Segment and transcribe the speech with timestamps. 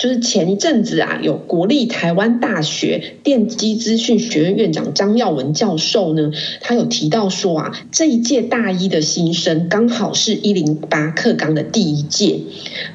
[0.00, 6.32] 就是前一阵子啊，有国立台湾大学电机资讯学院院长张耀文教授呢，
[6.62, 12.40] 他有提到说啊，这一届大一的新生刚好是一零八课纲的第一届，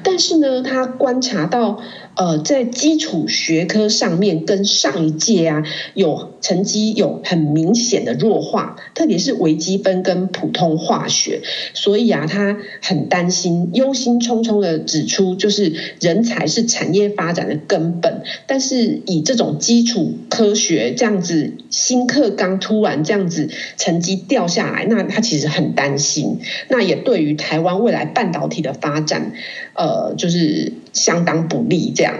[0.02, 1.80] 但是呢，他观察到。
[2.18, 11.42] 呃，在基础学科上面跟上一届啊，有成绩有很明显的弱化，特别是微积分跟普通化学，
[11.74, 26.38] 所以啊，他很担心，忧心忡忡的指出，就是人才是产业业发展的根本，但是以这种基础科学这样子新课纲突然这样子成绩掉下来，那他其实很担心，
[26.68, 29.32] 那也对于台湾未来半导体的发展，
[29.74, 32.14] 呃，就是相当不利这样。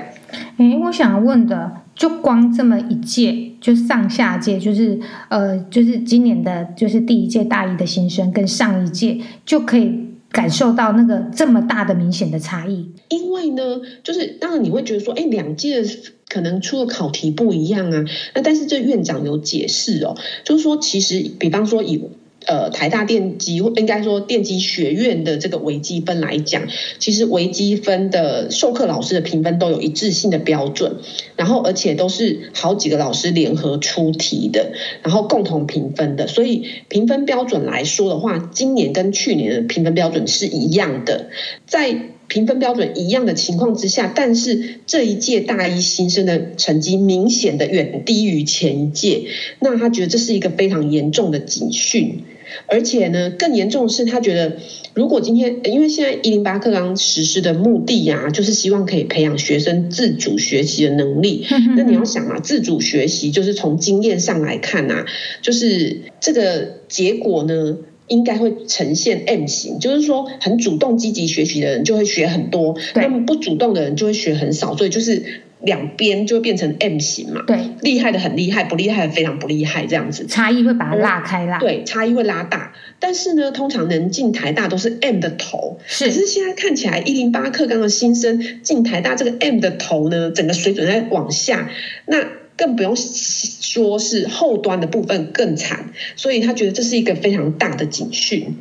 [0.58, 10.05] 诶，我想问的，就光这么一届，就上下届，就是呃，就是今年的，就是第一届大一的新生，跟上一届就可以
[10.36, 12.92] 感受到那个这么大的明显的差异。
[13.08, 15.82] 因为呢，就是当然你会觉得说，哎，两届
[16.28, 18.04] 可能出的考题不一样啊。
[18.34, 22.02] 那但是这院长有解释哦，就是说其实，比方说以。
[22.46, 26.62] 呃，台大电机应该说电机学院的这个微积分来讲，
[26.98, 30.96] 其实微积分的授课老师的评分都有一致性的标准，
[31.36, 34.72] 然后而且都是好几个老师联合出题的，
[35.02, 41.30] 然后共同评分的，所以评分标准来说的话，今年跟去年的评分标准是一样的，
[41.66, 41.96] 在
[42.28, 49.24] 评分标准一样的情况之下，但是这一届大一新生的成绩明显的远低于前一届，
[49.60, 52.24] 那他觉得这是一个非常严重的警讯。
[52.68, 54.56] 而且呢，更严重的是，他觉得
[54.94, 61.44] 如果今天，因为现在一零八课纲实施的目的呀、啊，就是希望可以培养学生自主学习的能力。
[61.76, 65.04] 那你要想啊，自主学习就是从经验上来看啊，
[65.42, 67.78] 就是这个结果呢，
[68.08, 75.42] 应该会呈现 M 型，就是说很主动积极学习的人就会学很多，那么不主动的人就会学很少，所以就是。
[75.62, 82.74] 两边就会变成 M 型嘛，对，厉害的很厉害，不厉害的非常不厉害，这样子差异会把它拉开啦，对，差异会拉大。
[83.00, 86.04] 但是呢，通常能进台大都是 M 的头，是。
[86.04, 91.70] 可是现在看起来一零八课纲的新生进台大，这个 M 的头呢，整个水准在往下，
[92.04, 92.18] 那
[92.56, 98.56] 更不用说是后端的部分更惨，所以他觉得这是一个非常大的警讯。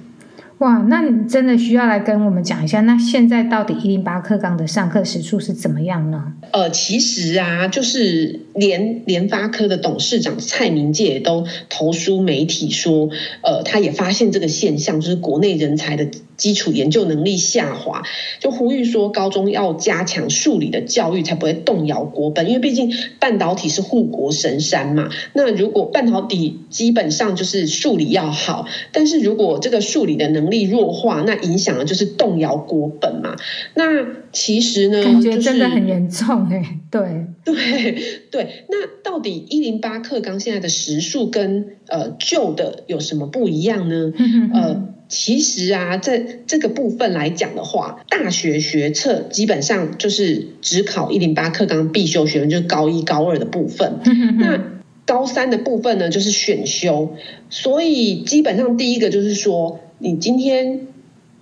[0.60, 6.32] 哇，那你真的需要来跟我们讲一下，那现在到底一零八课纲的上课时数是怎么样呢？
[6.52, 13.10] 呃，其实啊，就是连联发科的董事长蔡明介也都投书媒体说，
[13.42, 18.04] 呃，他也发现这个现象，就是国内人才的基础研究能力下滑，
[18.40, 22.48] 就呼吁说高中要加强数理的教育，才不会动摇国本。
[22.48, 33.36] 因为毕竟半导体是护国神山嘛，那如果半导体基本上就是数理要好，但是如果这个数理的能力弱化，那影响的就是动摇国本嘛。
[33.74, 36.80] 那其实呢，感觉真的很严重哎。
[36.92, 37.96] 对 对
[38.32, 44.14] 对，那到底一零八课纲现在的时数跟呃旧的有什么不一样呢？
[44.54, 54.00] 呃，其实啊，在这个部分来讲的话，大学学测基本上就是只考一零八课纲必修学分，就是高一高二的部分。
[54.40, 54.60] 那
[55.06, 57.16] 高三的部分呢，就是选修。
[57.50, 60.88] 所以基本上第一个就是说，你今天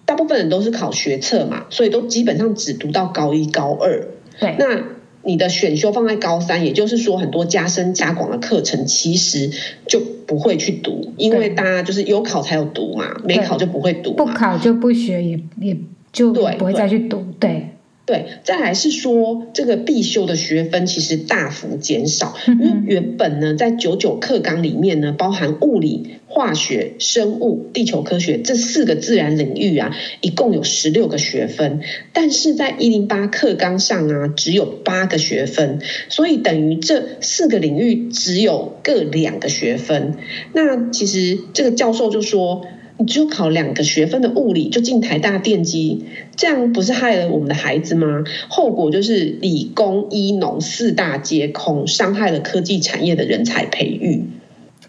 [0.05, 4.07] 大部分人都是考学测嘛，所以都基本上只读到高一高二。
[4.39, 4.83] 对，那
[5.23, 9.49] 你的选修放在高三，也就是说很多加深加广的课程其实
[9.87, 15.77] 就不会去读，因为大家就是有考才有读嘛，没考就不会读，不考就不学，也也
[16.11, 17.49] 就不会再去读，对。
[17.49, 17.69] 对
[18.05, 31.79] 对，再来是说这个必修的学分其实大幅减少，因为原本呢在九九课纲里面呢，包含物理、化学、生物、地球科学这四个自然领域啊，一共有十六个学分，
[32.11, 40.15] 但是在一零八课纲上啊，只有八个学分，所以等于这四个领域只有各两个学分。
[40.51, 42.65] 那其实这个教授就说。
[42.97, 46.05] 你只有考两个学分的物理就进台大电机，
[46.35, 48.23] 这样不是害了我们的孩子吗？
[48.49, 54.25] 后果就是理工、医农四大皆空，伤害了科技产业的人才培育。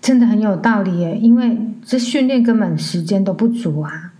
[0.02, 1.56] 真的很有道理耶，因为
[1.86, 4.12] 这训练根本时间都不足啊。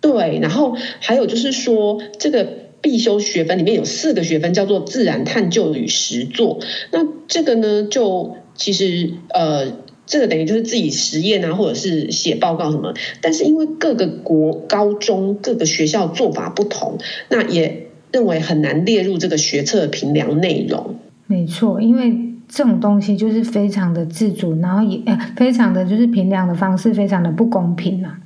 [0.00, 2.44] 对，然后还有就是说，这个
[2.80, 6.58] 必修学分里面有四个学分叫做自然探究与实作，
[6.90, 9.72] 那这个呢，就其实呃。
[10.10, 12.92] 这个等于就是自己实验啊，或者是写报告什么。
[13.20, 16.98] 但是因为各个国高中各个学校做法不同，
[17.28, 20.96] 那也认为很难列入这个学测的评量内容。
[21.28, 22.12] 没错，因为
[22.48, 28.18] 这种东西就是非常的自主，然后也呃非常的就是评量的方式非常的不公平啊。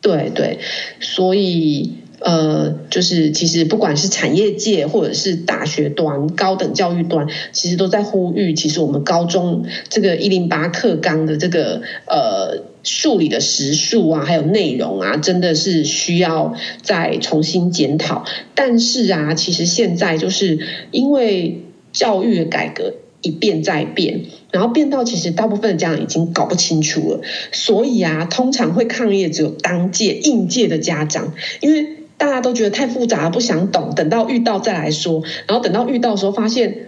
[0.00, 0.60] 对对，
[1.00, 1.92] 所以。
[2.18, 18.24] 呃，就是其实不管是产业界或者是大学端、高等教育端，其实都在呼吁，其实我们高中这个一零八课纲的这个呃数理的时数啊，还有内容啊，真的是需要再重新检讨。
[18.54, 20.58] 但是啊，其实现在就是
[20.90, 24.22] 因为教育的改革一变再变，
[24.52, 27.20] 然后变到其实大部分的家长已经搞不清楚了，
[27.52, 32.05] 所以啊，通常会抗议只有当届应届的家长，因为。
[32.18, 35.22] 大家都觉得太复杂，不想懂，等到遇到再来说。
[35.46, 36.86] 然后等到遇到的时候，发现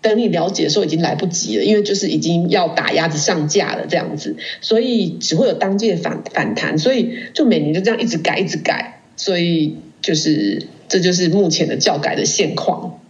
[0.00, 13.00] 等你了解的时候已经来不及了，因为就是已经要打鸭子上架了这样子，所以只会有当届反反弹，所以就每年就这样一直改，一直改，所以就是这就是目前的教改的现况。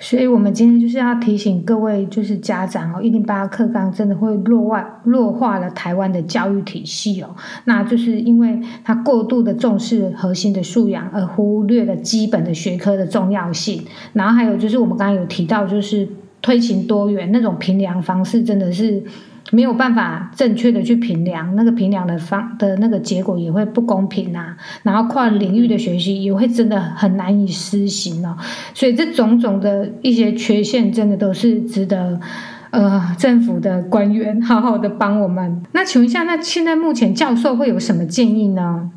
[0.00, 7.34] 所以，我们今天就是要提醒各位，就是家长哦，一零八课纲真的会弱外弱化了台湾的教育体系哦。
[7.64, 13.82] 那就是因为他过度的重视核心的素养，而忽略了基本的学科的重要性。
[14.12, 16.08] 然后还有就是我们刚刚有提到，就是
[16.40, 19.02] 推行多元那种评量方式，真的是。
[19.50, 28.36] 没有办法正确的去评量，那个评量的方的那个结果也会不公平啊，然后跨领域的学习也会真的很难以施行哦，
[28.74, 32.20] 所以这种种的一些缺陷，真的都是值得
[32.70, 35.62] 呃政府的官员好好的帮我们。
[35.72, 38.90] 那请问一下，那现在目前教授会有什么建议呢？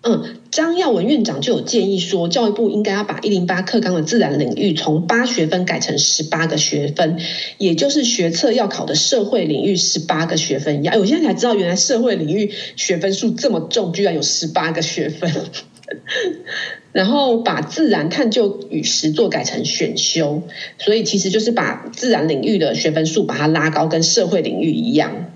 [0.00, 7.18] 嗯，张耀文院长就有建议说，教育部应该要把一零八课纲的自然领域从八学分改成十八个学分，
[7.58, 10.98] 也就是学测要考的社会领域十八个学分一样。
[10.98, 15.30] 我现在才知道，原来社会领域学分数这么重，居然有十八个学分。
[16.92, 20.42] 然后把自然探究与实作改成选修，
[20.78, 25.27] 所以其实就是把自然领域的学分数把它拉高，跟社会领域一样。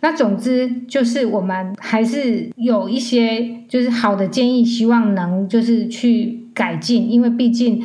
[0.00, 7.82] 那总之就是我们还是有一些就是好的建议，希望能就是去改进，因为毕竟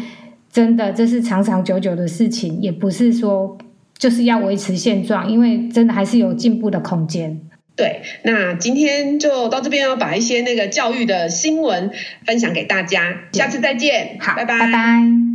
[0.51, 3.57] 真的这是长长久久的事情，也不是说
[3.97, 7.41] 就是要维持现状，因为真的还是有进步的空间。
[7.75, 11.91] 对，那今天就到这边，要把一些那个教育的新闻
[12.25, 15.34] 分享给大家，下次再见，好，拜拜，拜拜。